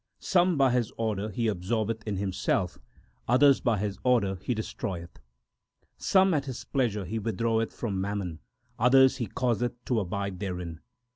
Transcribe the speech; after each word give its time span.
Some 0.17 0.57
by 0.57 0.71
His 0.71 0.91
order 0.97 1.29
He 1.29 1.47
absorbeth 1.47 2.01
in 2.07 2.15
Himself; 2.17 2.79
others 3.27 3.59
by 3.61 3.77
His 3.77 3.99
order 4.03 4.39
He 4.41 4.55
destroyeth. 4.55 5.13
2 5.13 5.21
Some 5.99 6.33
at 6.33 6.45
His 6.45 6.65
pleasure 6.65 7.05
He 7.05 7.19
withdraweth 7.19 7.71
from 7.71 8.01
mammon; 8.01 8.39
others 8.79 9.17
He 9.17 9.27
causeth 9.27 9.73
to 9.85 9.99
abide 9.99 10.39
therein. 10.39 10.79